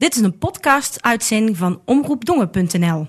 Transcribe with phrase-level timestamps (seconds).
[0.00, 3.08] Dit is een podcast-uitzending van omroepdongen.nl.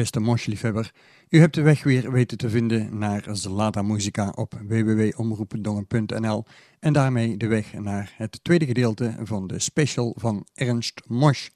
[0.00, 0.92] beste mosliefhebber,
[1.28, 6.44] u hebt de weg weer weten te vinden naar Zlata Musica op www.omroependongen.nl
[6.78, 11.48] en daarmee de weg naar het tweede gedeelte van de special van Ernst Mosch.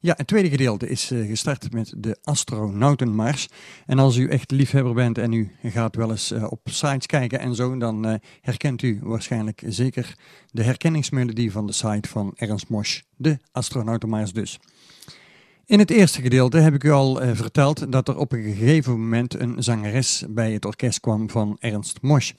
[0.00, 3.48] Ja, het tweede gedeelte is uh, gestart met de astronautenmars.
[3.86, 7.40] En als u echt liefhebber bent en u gaat wel eens uh, op sites kijken
[7.40, 10.14] en zo, dan uh, herkent u waarschijnlijk zeker
[10.50, 14.58] de herkenningsmelodie van de site van Ernst Mosch, de astronautenmars dus.
[15.70, 18.92] In het eerste gedeelte heb ik u al uh, verteld dat er op een gegeven
[18.92, 22.32] moment een zangeres bij het orkest kwam van Ernst Mosch.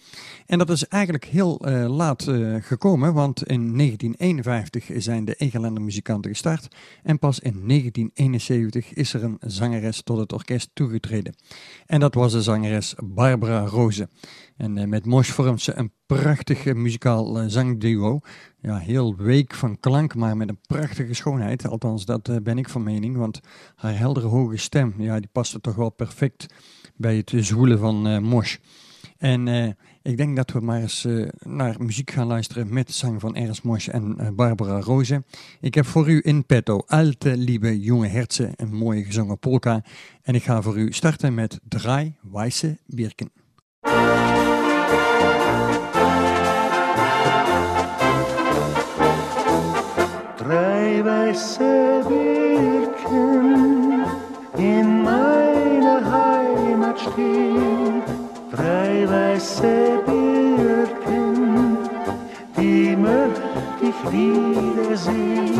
[0.45, 5.83] En dat is eigenlijk heel uh, laat uh, gekomen, want in 1951 zijn de Egelender
[5.83, 11.35] muzikanten gestart en pas in 1971 is er een zangeres tot het orkest toegetreden.
[11.85, 14.09] En dat was de zangeres Barbara Rose.
[14.61, 18.19] En met Mosch vormt ze een prachtig muzikaal zangduo.
[18.59, 21.67] Ja, heel week van klank, maar met een prachtige schoonheid.
[21.67, 23.17] Althans, dat ben ik van mening.
[23.17, 23.39] Want
[23.75, 26.45] haar heldere hoge stem, ja, die paste toch wel perfect
[26.95, 28.57] bij het zwoelen van uh, Mosh.
[29.17, 29.47] En
[30.01, 31.07] ik denk dat we maar eens
[31.39, 35.23] naar muziek gaan luisteren met zang van Ernst Mosch en Barbara Rose.
[35.59, 39.83] Ik heb voor u in petto Alte Liebe Jonge Herzen, een mooie gezongen polka.
[40.21, 43.31] En ik ga voor u starten met Draai Weiße Birken.
[51.31, 54.03] Weiße Birken
[54.57, 58.03] in meiner Heimat stehen.
[58.51, 61.77] Drei weiße Birken,
[62.57, 63.41] die möchte
[63.81, 65.55] ich wiedersehen.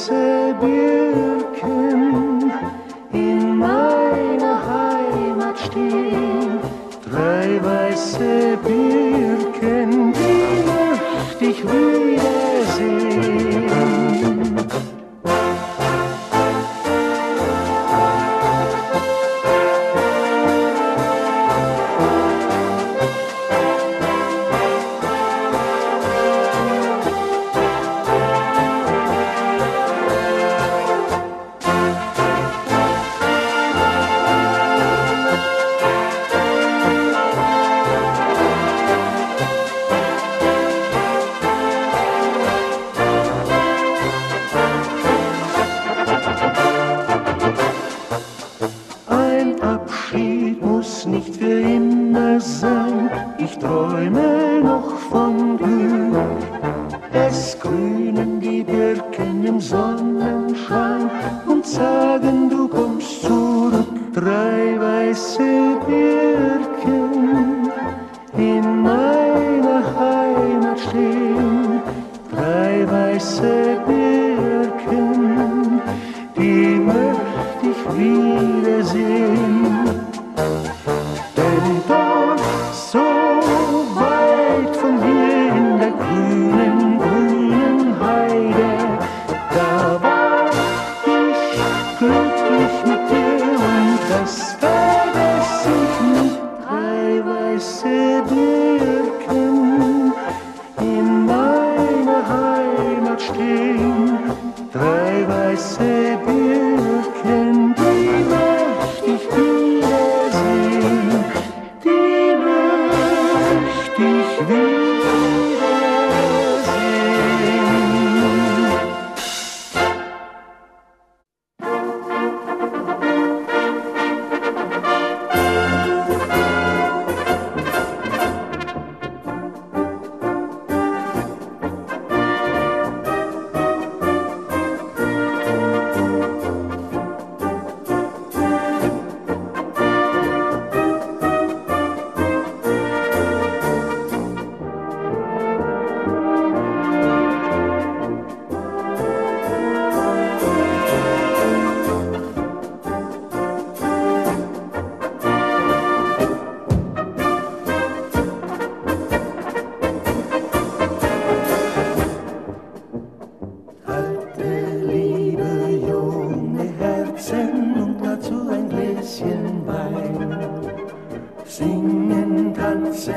[0.00, 2.00] Weiße Birken
[3.12, 6.58] in meiner Heimat stehen.
[7.10, 13.09] Drei weiße Birken, die möchte ich wiedersehen.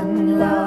[0.04, 0.63] and love.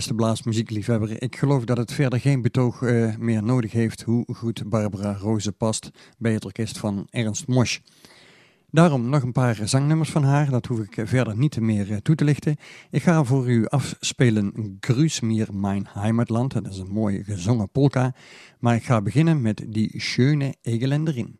[0.00, 1.22] beste blaasmuziekliefhebber.
[1.22, 5.52] Ik geloof dat het verder geen betoog eh, meer nodig heeft hoe goed Barbara Roze
[5.52, 7.78] past bij het orkest van Ernst Mosch.
[8.70, 11.96] Daarom nog een paar zangnummers van haar, dat hoef ik eh, verder niet meer eh,
[11.96, 12.56] toe te lichten.
[12.90, 18.14] Ik ga voor u afspelen Gruus mir mein Heimatland, dat is een mooie gezongen polka.
[18.58, 21.39] Maar ik ga beginnen met die schöne Egeländerin.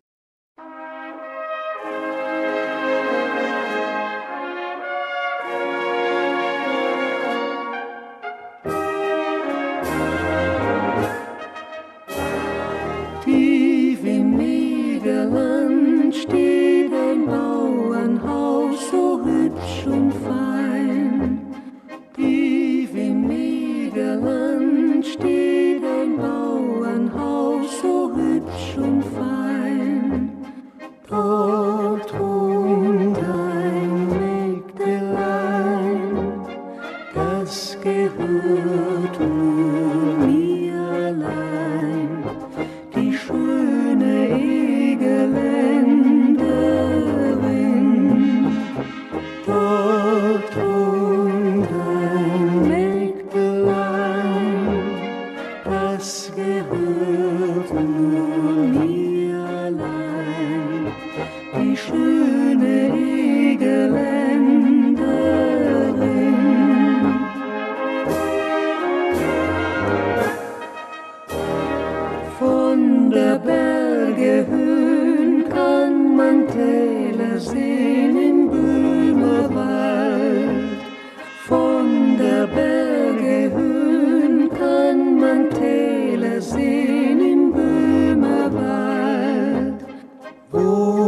[90.53, 91.00] Ooh.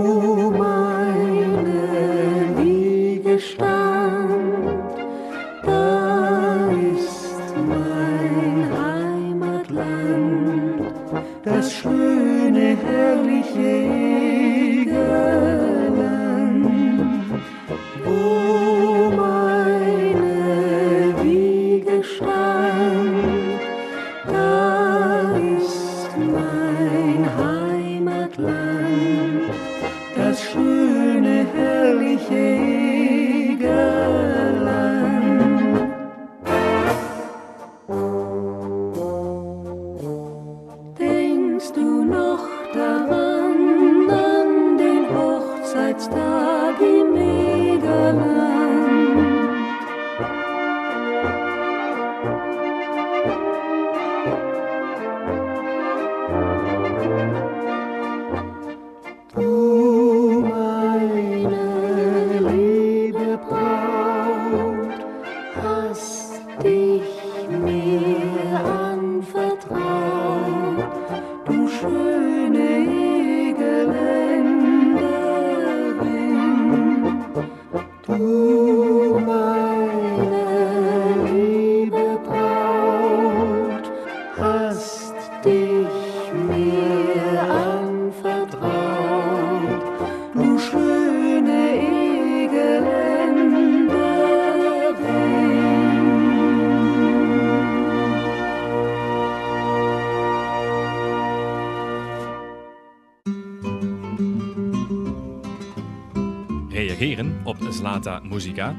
[107.83, 108.75] Slata Muzika?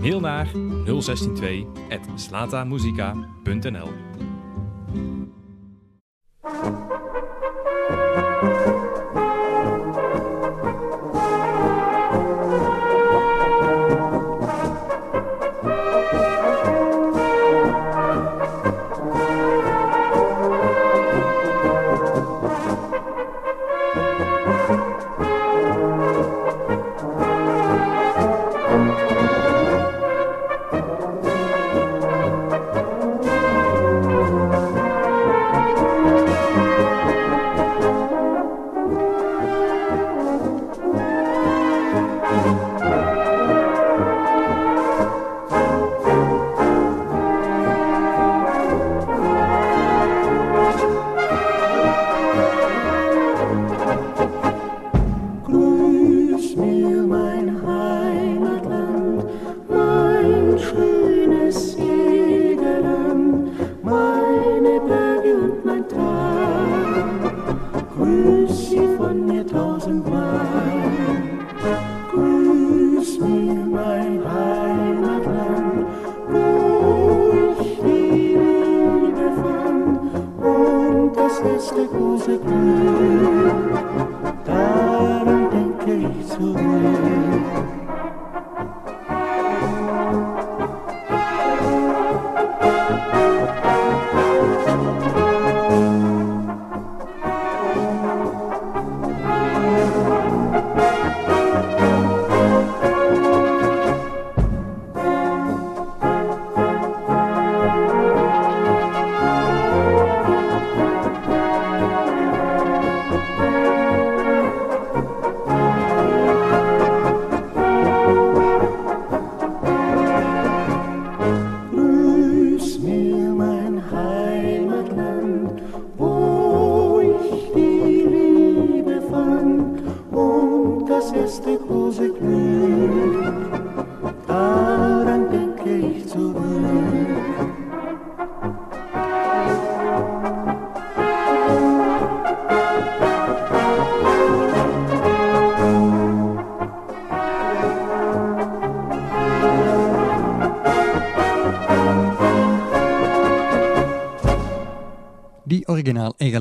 [0.00, 0.46] Mail naar
[0.84, 1.66] 0162
[2.14, 4.15] slatamuzica.nl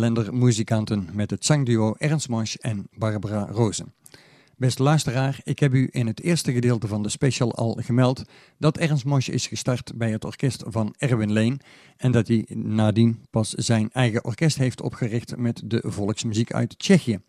[0.05, 3.93] Egerländer muzikanten met het zangduo Ernst Mosch en Barbara Rozen.
[4.57, 8.23] Beste luisteraar, ik heb u in het eerste gedeelte van de special al gemeld
[8.57, 11.59] dat Ernst Mosch is gestart bij het orkest van Erwin Leen
[11.97, 17.19] en dat hij nadien pas zijn eigen orkest heeft opgericht met de volksmuziek uit Tsjechië.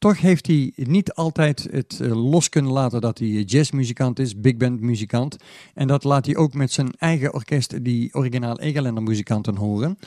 [0.00, 4.56] Toch heeft hij niet altijd het eh, los kunnen laten dat hij jazzmuzikant is, big
[4.56, 5.36] band muzikant.
[5.74, 9.98] En dat laat hij ook met zijn eigen orkest, die originaal Egeländer muzikanten, horen.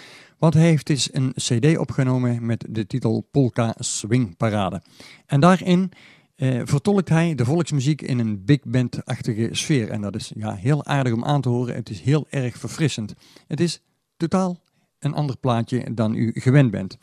[0.43, 4.81] Want hij heeft dus een cd opgenomen met de titel Polka Swing Parade.
[5.25, 5.91] En daarin
[6.35, 9.89] eh, vertolkt hij de volksmuziek in een big band-achtige sfeer.
[9.89, 11.75] En dat is ja, heel aardig om aan te horen.
[11.75, 13.13] Het is heel erg verfrissend.
[13.47, 13.81] Het is
[14.17, 14.59] totaal
[14.99, 16.97] een ander plaatje dan u gewend bent.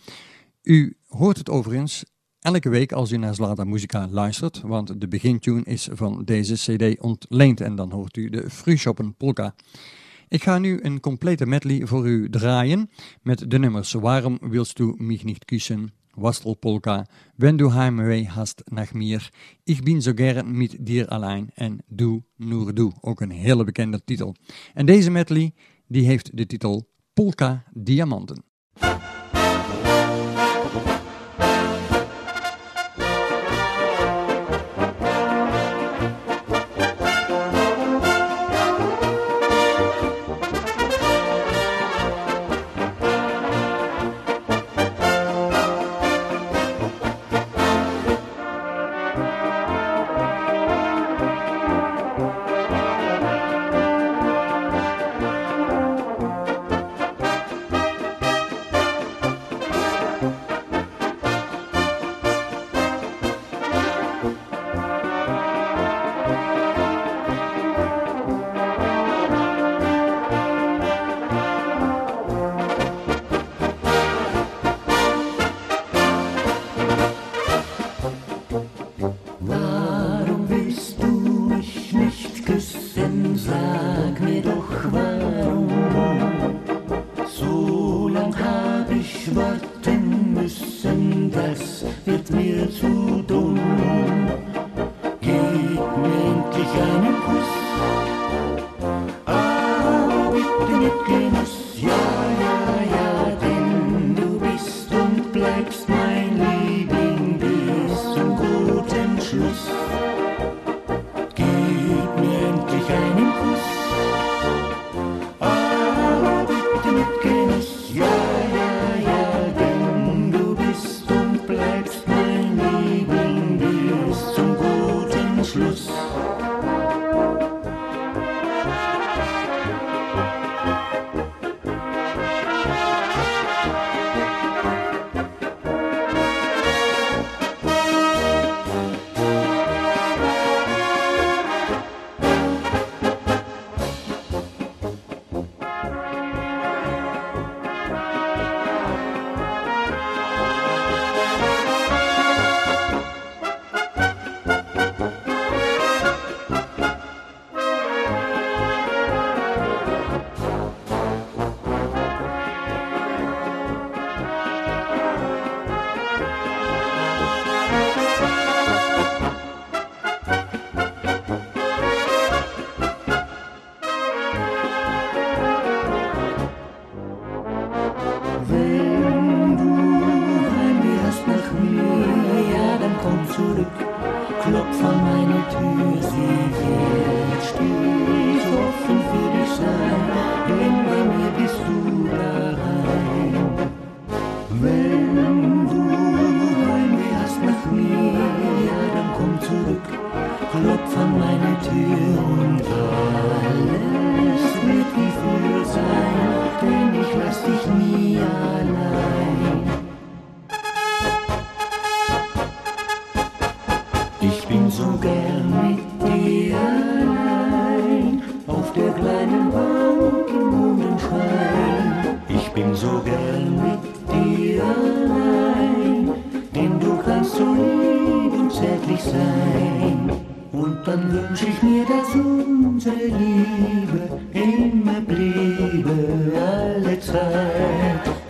[0.63, 2.05] U hoort het overigens
[2.41, 7.01] elke week als u naar Zlata Musica luistert, want de begintune is van deze cd
[7.01, 9.55] ontleend en dan hoort u de Frühschoppen Polka.
[10.31, 12.91] Ik ga nu een complete medley voor u draaien
[13.23, 17.07] met de nummers Waarom willst du mich nicht küssen, Wastelpolka,
[17.37, 19.31] Wenn du Heimweh hast nach mir,
[19.65, 24.05] Ich bin so gern mit dir allein en Du nur du, ook een hele bekende
[24.05, 24.35] titel.
[24.75, 25.53] En deze medley
[25.87, 28.45] die heeft de titel Polka Diamanten.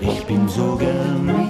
[0.01, 1.50] Ich bin so gern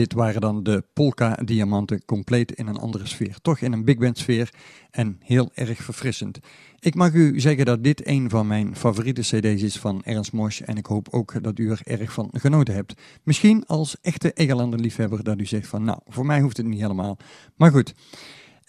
[0.00, 3.36] dit waren dan de Polka-diamanten compleet in een andere sfeer.
[3.42, 4.52] Toch in een big band sfeer
[4.90, 6.38] en heel erg verfrissend.
[6.78, 10.60] Ik mag u zeggen dat dit een van mijn favoriete cd's is van Ernst Mosch
[10.60, 12.94] en ik hoop ook dat u er erg van genoten hebt.
[13.22, 16.80] Misschien als echte Egelander liefhebber dat u zegt van nou, voor mij hoeft het niet
[16.80, 17.18] helemaal.
[17.56, 17.94] Maar goed,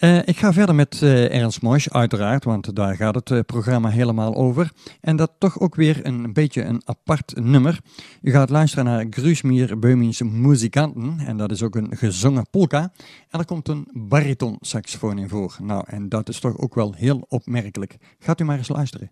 [0.02, 3.90] eh, ik ga verder met eh, Ernst Mosch uiteraard, want daar gaat het eh, programma
[3.90, 4.72] helemaal over.
[5.02, 7.80] En dat toch ook weer een beetje een apart nummer.
[8.22, 12.92] U gaat luisteren naar Grusmier Beumins Muzikanten en dat is ook een gezongen polka.
[13.30, 15.58] En er komt een bariton saxofoon in voor.
[15.62, 17.98] Nou, en dat is toch ook wel heel opmerkelijk.
[18.20, 19.12] Gaat u maar eens luisteren.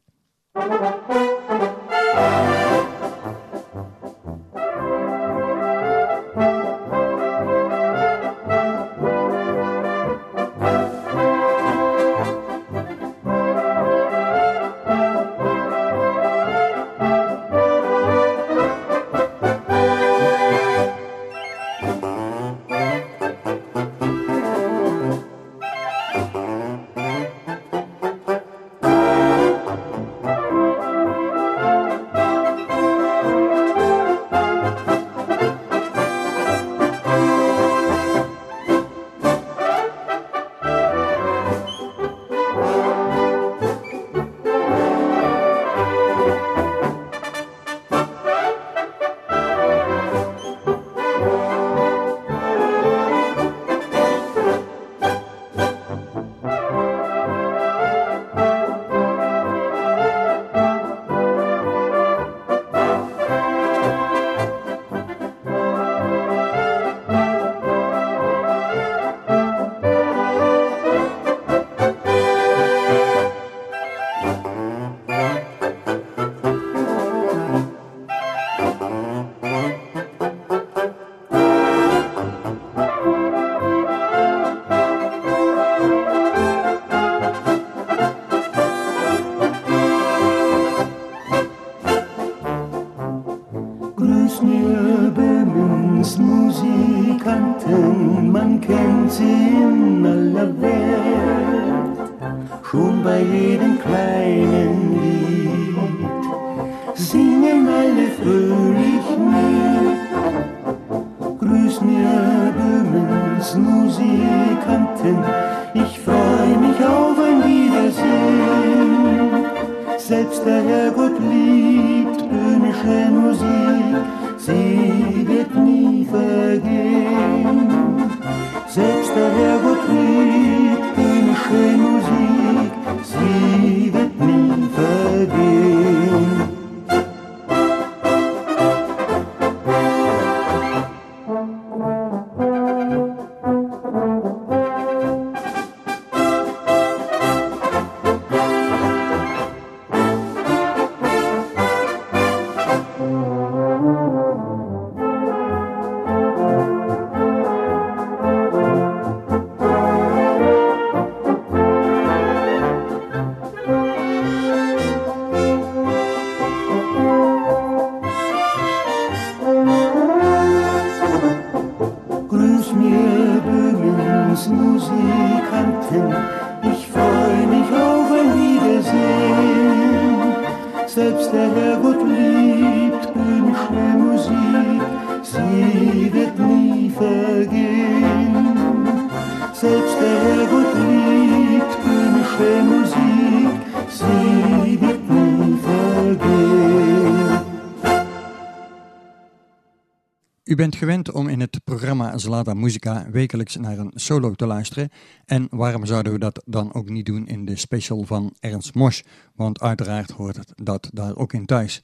[200.60, 204.90] Bent gewend om in het programma Zlata Musica wekelijks naar een solo te luisteren.
[205.26, 209.02] En waarom zouden we dat dan ook niet doen in de special van Ernst Mosch?
[209.36, 211.84] Want uiteraard hoort dat daar ook in thuis.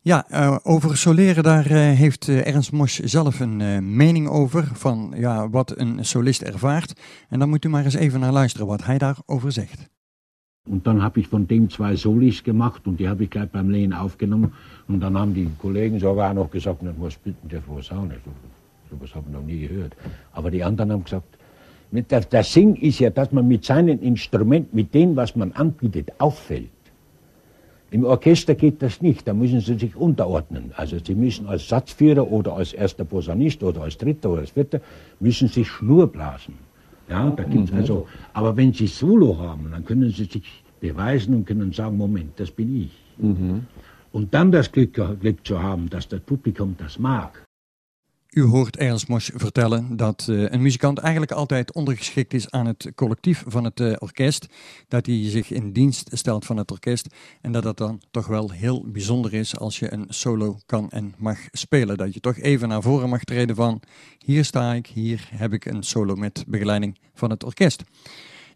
[0.00, 5.14] Ja, uh, over soleren, daar uh, heeft uh, Ernst Mosch zelf een mening over van
[5.16, 7.00] ja, wat een solist ervaart.
[7.28, 9.88] En dan moet u maar eens even naar luisteren wat hij daarover zegt.
[10.68, 13.70] Und dann habe ich von dem zwei Solis gemacht und die habe ich gleich beim
[13.70, 14.52] Lehen aufgenommen.
[14.86, 18.16] Und dann haben die Kollegen sogar noch gesagt, na, was bitten der vor Saune?
[18.24, 19.94] So, sowas habe ich noch nie gehört.
[20.32, 21.38] Aber die anderen haben gesagt,
[21.90, 26.12] der, der Sing ist ja, dass man mit seinem Instrument, mit dem, was man anbietet,
[26.18, 26.68] auffällt.
[27.90, 30.72] Im Orchester geht das nicht, da müssen sie sich unterordnen.
[30.76, 34.80] Also sie müssen als Satzführer oder als erster Posaunist oder als dritter oder als vierter,
[35.20, 36.67] müssen sich Schnur blasen.
[37.08, 37.78] Ja, da gibt's mhm.
[37.78, 42.32] also, aber wenn sie Solo haben, dann können sie sich beweisen und können sagen, Moment,
[42.36, 42.92] das bin ich.
[43.18, 43.66] Mhm.
[44.12, 47.42] Und dann das Glück, Glück zu haben, dass das Publikum das mag.
[48.28, 52.92] U hoort Ernst Mosch vertellen dat uh, een muzikant eigenlijk altijd ondergeschikt is aan het
[52.94, 54.46] collectief van het uh, orkest.
[54.88, 57.06] Dat hij zich in dienst stelt van het orkest.
[57.40, 61.14] En dat dat dan toch wel heel bijzonder is als je een solo kan en
[61.18, 61.96] mag spelen.
[61.96, 63.80] Dat je toch even naar voren mag treden van
[64.24, 67.82] hier sta ik, hier heb ik een solo met begeleiding van het orkest.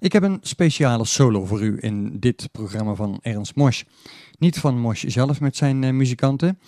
[0.01, 3.83] Ik heb een speciale solo voor u in dit programma van Ernst Mosch.
[4.39, 6.59] Niet van Mosch zelf met zijn uh, muzikanten.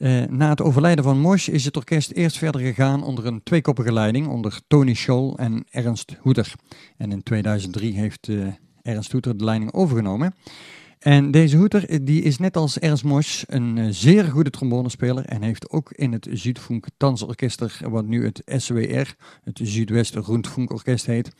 [0.00, 3.92] Uh, na het overlijden van Mosch is het orkest eerst verder gegaan onder een tweekoppige
[3.92, 6.52] leiding onder Tony Scholl en Ernst Hoeter.
[6.96, 8.46] En in 2003 heeft uh,
[8.82, 10.34] Ernst Hoeter de leiding overgenomen.
[10.98, 15.42] En deze Hoeter eh, die is net als Ernst Mosch een zeer goede trombonespeler en
[15.42, 21.30] heeft ook in het Zuidfunk Tanzorkester, wat nu het SWR, het Zuidwest Rundfunk Orkest heet,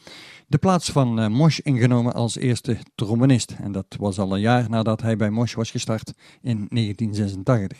[0.47, 3.57] de plaats van Mosch ingenomen als eerste trombonist.
[3.63, 7.79] En dat was al een jaar nadat hij bij Mosch was gestart in 1986.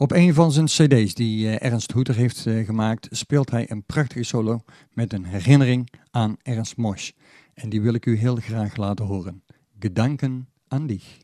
[0.00, 3.84] Op een van zijn cd's die uh, Ernst Hoeter heeft uh, gemaakt, speelt hij een
[3.84, 4.60] prachtige solo
[4.92, 7.10] met een herinnering aan Ernst Mosch.
[7.54, 9.42] En die wil ik u heel graag laten horen.
[9.78, 11.18] Gedanken aan dich.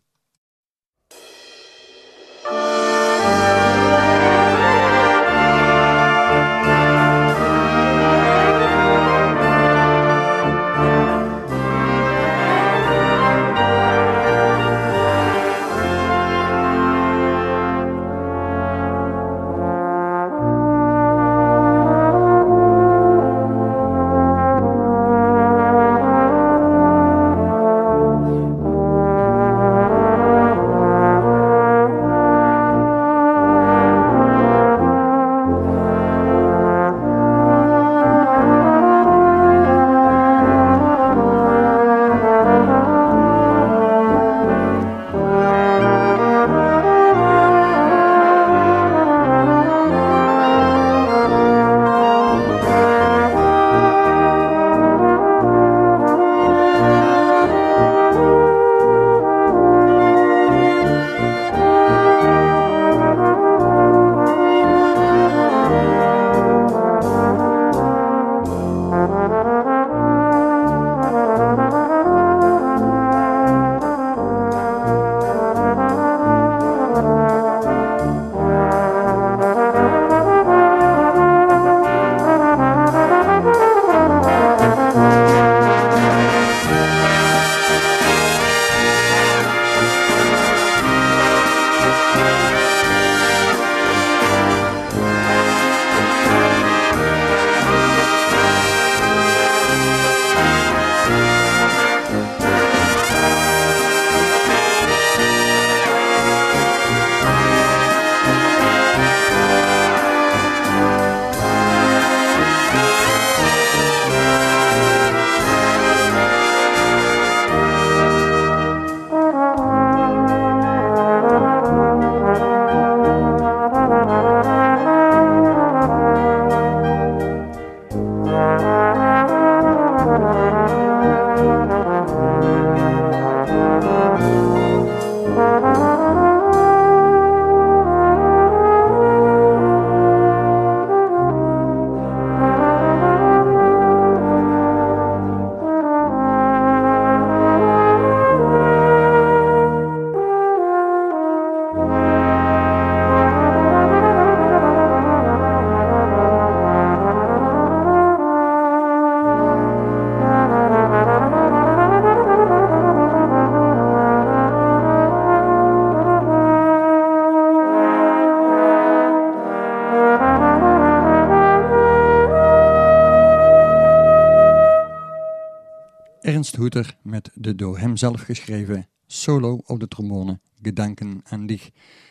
[177.17, 181.71] Met de door hem zelf geschreven solo op de trombone Gedanken aan dich.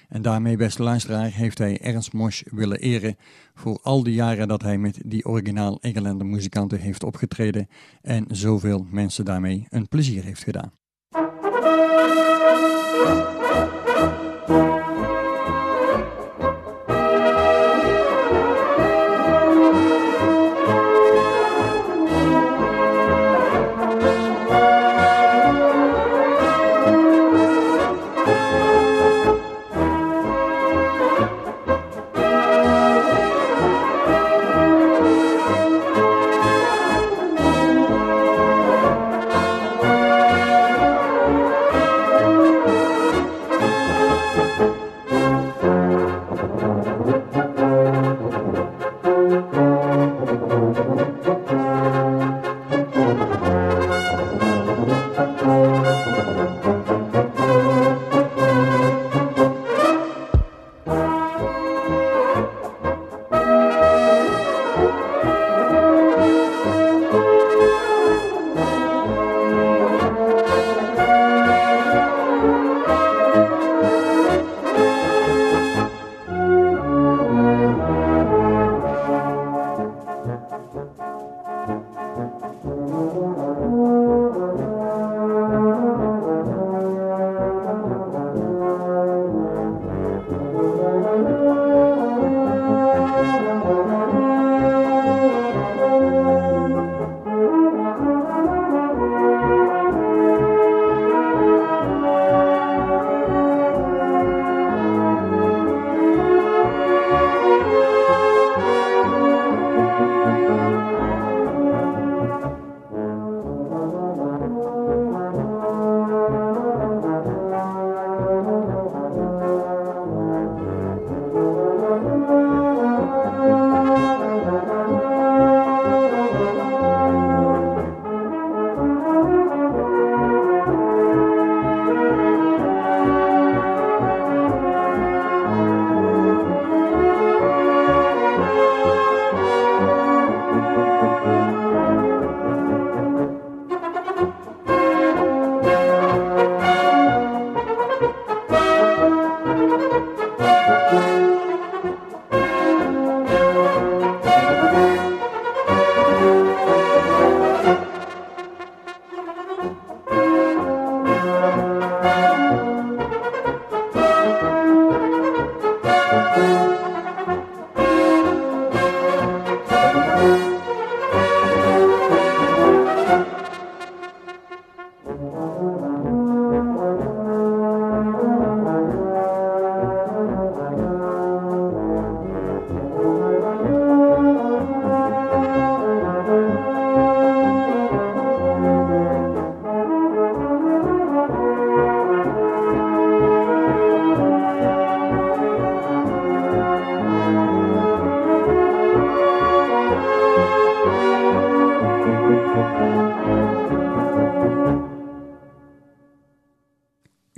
[0.10, 3.15] En daarmee, beste luisteraar, heeft hij Ernst Mosch willen eren
[3.54, 7.68] voor al die jaren dat hij met die originaal Engelander muzikanten heeft opgetreden
[8.02, 10.72] en zoveel mensen daarmee een plezier heeft gedaan.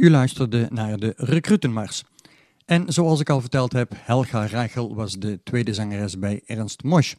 [0.10, 2.04] Luisterde naar de Recruitenmars.
[2.66, 7.14] En zoals ik al verteld heb, Helga Reichel was de tweede zangeres bij Ernst Mosch.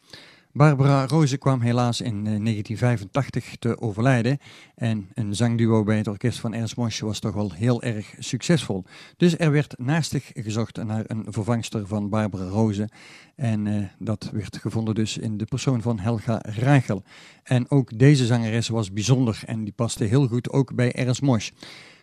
[0.51, 4.37] Barbara Roze kwam helaas in 1985 eh, te overlijden
[4.75, 8.83] en een zangduo bij het orkest van Ernst Mosch was toch wel heel erg succesvol.
[9.17, 12.89] Dus er werd naastig gezocht naar een vervangster van Barbara Roze
[13.35, 17.03] en uh, dat werd gevonden dus in de persoon van Helga Reichel.
[17.43, 21.51] En ook deze zangeres was bijzonder en die paste heel goed ook bij Ernst Mosch.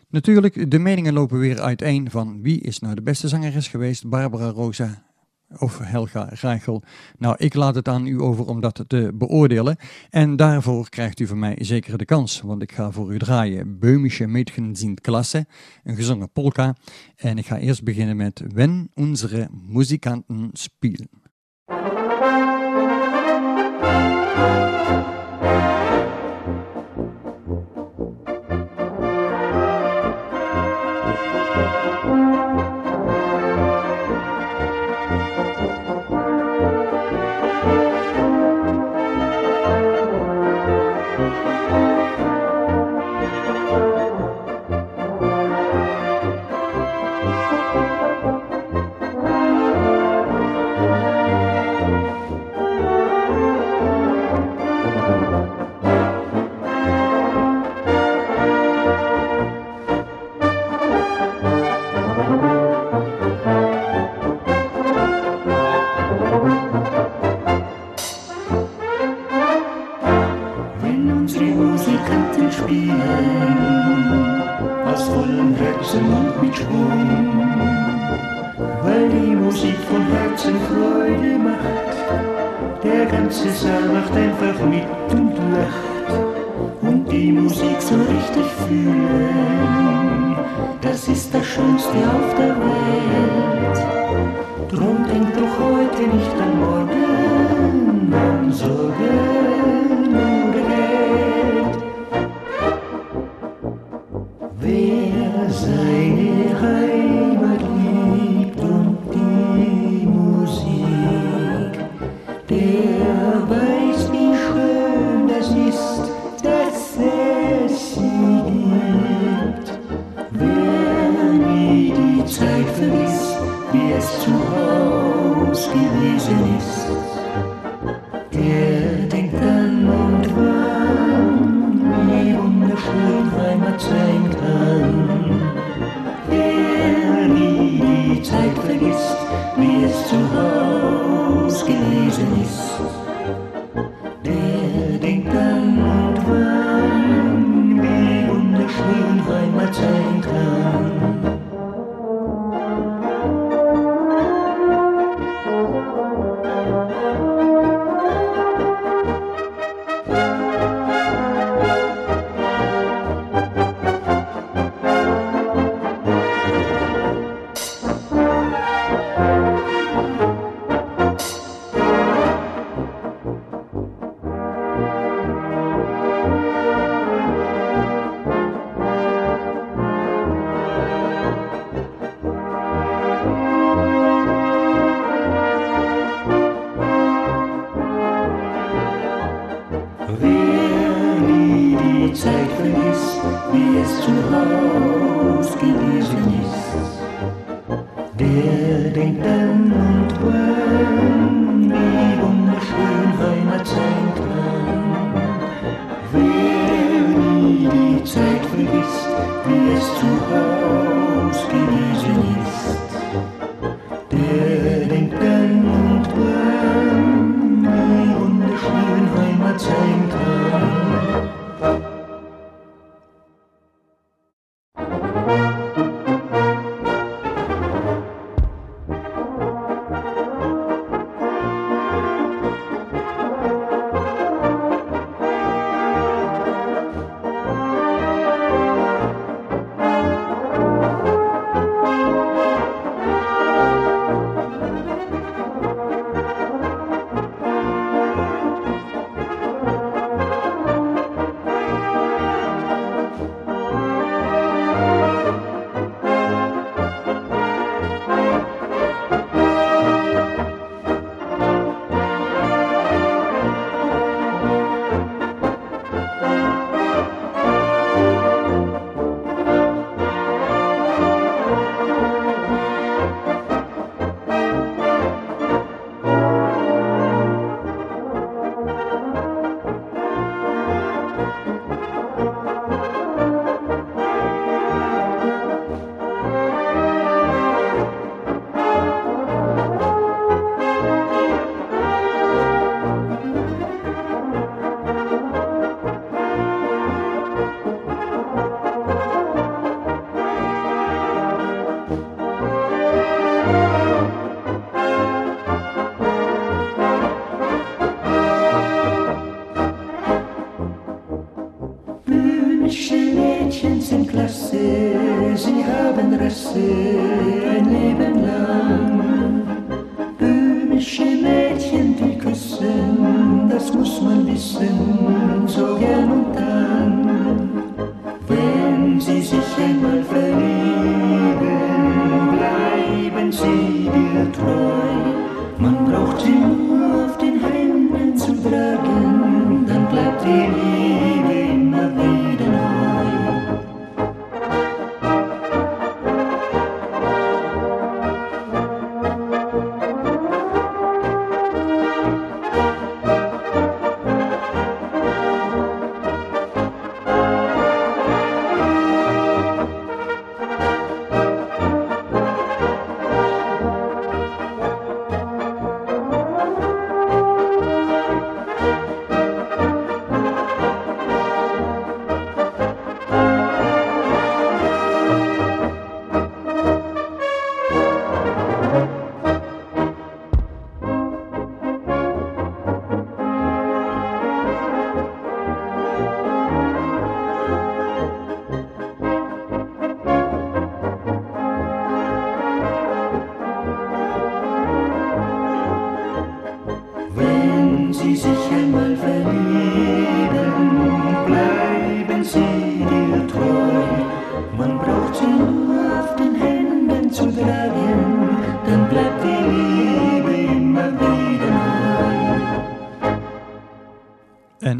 [0.08, 4.48] Natuurlijk, de meningen lopen weer uiteen van wie is nou de beste zangeres geweest, Barbara
[4.48, 5.04] Rosa
[5.58, 6.82] of Helga Reichel.
[7.18, 9.76] Nou, ik laat het aan u over om dat te beoordelen.
[10.10, 13.78] En daarvoor krijgt u van mij zeker de kans, want ik ga voor u draaien
[13.78, 15.46] Böhmische Mädchen Klasse,
[15.84, 16.76] een gezongen polka.
[17.16, 21.25] En ik ga eerst beginnen met Wenn unsere Musikanten spielen.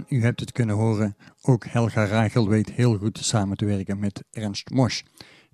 [0.09, 4.25] U hebt het kunnen horen, ook Helga Rachel weet heel goed samen te werken met
[4.31, 5.03] Ernst Mosch.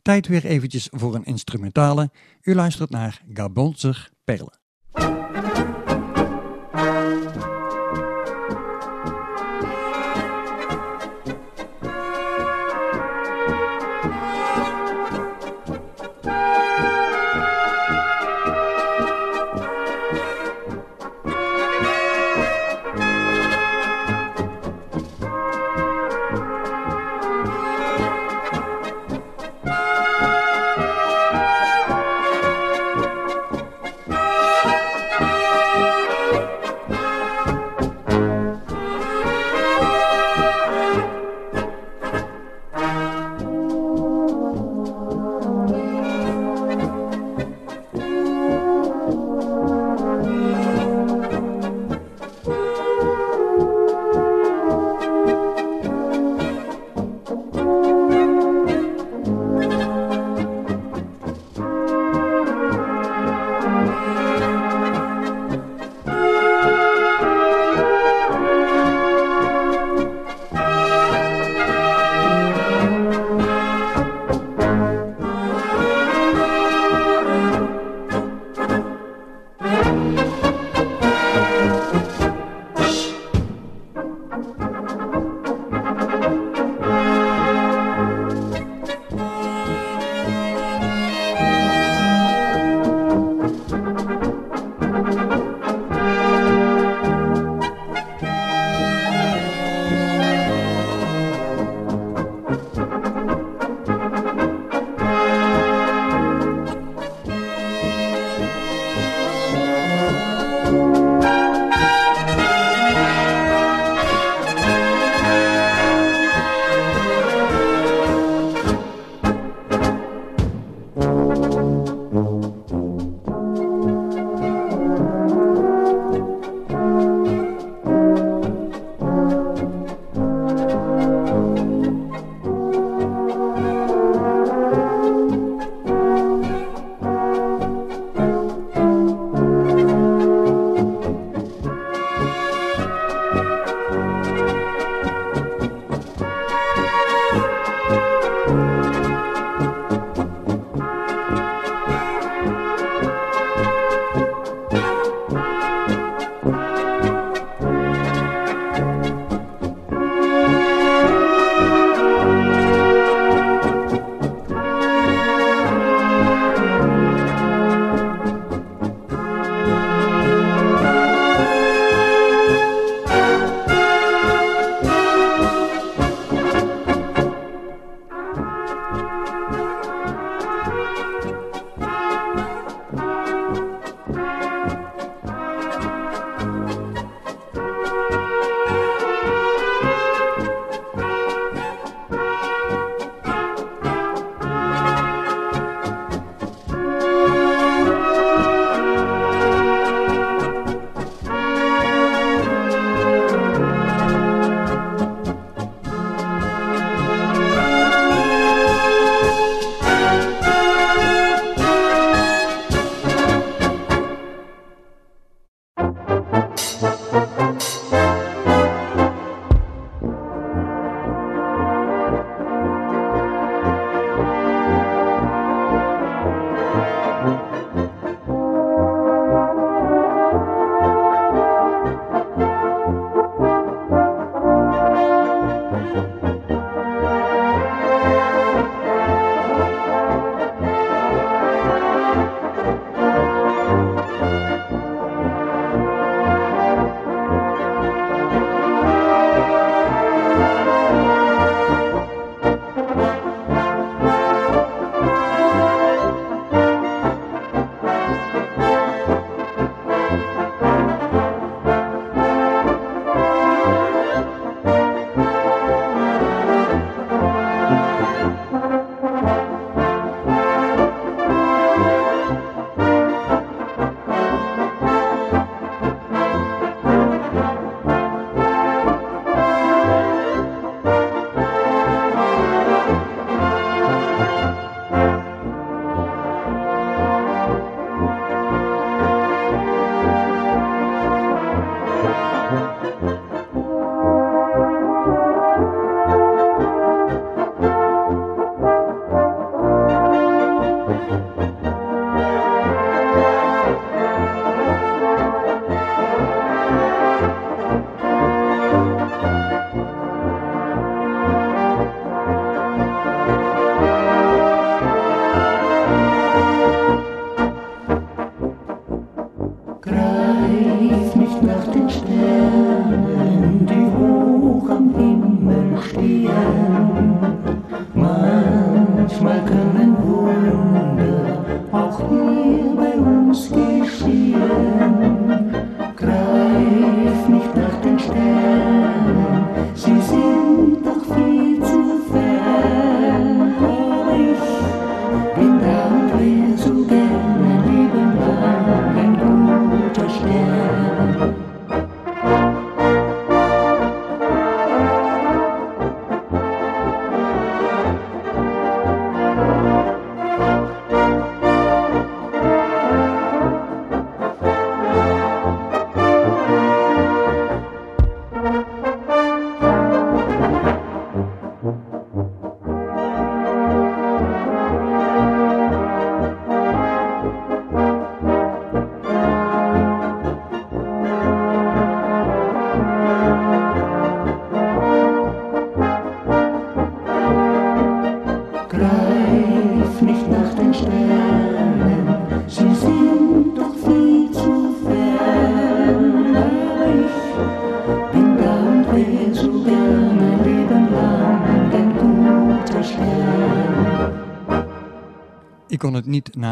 [0.03, 2.11] Tijd weer eventjes voor een instrumentale.
[2.42, 4.61] U luistert naar Gabonser Perle.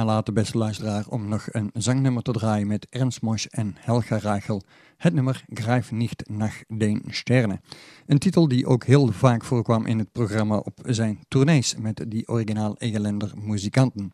[0.00, 4.62] Nalaten, beste luisteraar, om nog een zangnummer te draaien met Ernst Mosch en Helga Rachel.
[4.96, 7.60] Het nummer Greif nicht nach den Sternen.
[8.06, 12.28] Een titel die ook heel vaak voorkwam in het programma op zijn tournees met die
[12.28, 14.12] originaal Egelender muzikanten.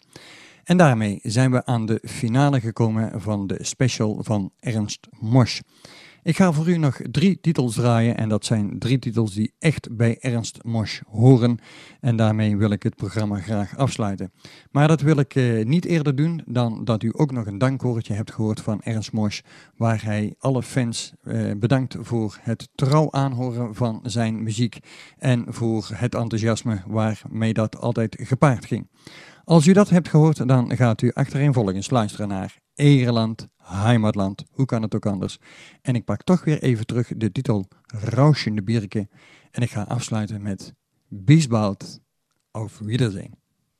[0.65, 5.61] En daarmee zijn we aan de finale gekomen van de special van Ernst Mosch.
[6.27, 9.97] Ik ga voor u nog drie titels draaien en dat zijn drie titels die echt
[9.97, 11.59] bij Ernst Mosch horen.
[12.01, 14.33] En daarmee wil ik het programma graag afsluiten.
[14.71, 18.15] Maar dat wil ik eh, niet eerder doen dan dat u ook nog een dankwoordje
[18.15, 19.41] hebt gehoord van Ernst Mosch,
[19.77, 24.79] waar hij alle fans eh, bedankt voor het trouw aanhoren van zijn muziek
[25.19, 28.89] en voor het enthousiasme waarmee dat altijd gepaard ging.
[29.49, 34.83] Als u dat hebt gehoord, dan gaat u achtereenvolgens luisteren naar Egerland, Heimatland, hoe kan
[34.83, 35.39] het ook anders?
[35.83, 39.09] En ik pak toch weer even terug de titel Rauschende Birke
[39.51, 40.75] en ik ga afsluiten met
[41.09, 42.01] Bis bald,
[42.51, 43.35] auf Wiedersehen.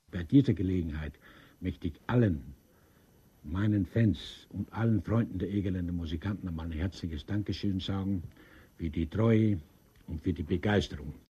[0.09, 1.19] Bei dieser Gelegenheit
[1.59, 2.41] möchte ich allen
[3.41, 8.21] meinen Fans und allen Freunden der Egerländer Musikanten einmal ein herzliches Dankeschön sagen
[8.77, 9.57] für die Treue
[10.05, 11.26] und für die Begeisterung.